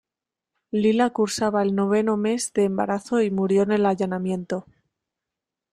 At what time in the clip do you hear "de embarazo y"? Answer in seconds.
2.53-3.29